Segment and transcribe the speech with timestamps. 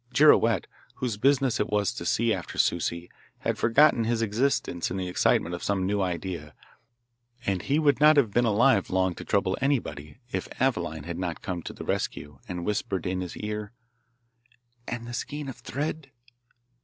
[0.15, 3.07] Girouette, whose business it was to see after Souci,
[3.41, 6.55] had forgotten his existence in the excitement of some new idea,
[7.45, 11.43] and he would not have been alive long to trouble anybody if Aveline had not
[11.43, 13.73] come to the rescue and whispered in his ear,
[14.87, 16.09] 'And the skein of thread?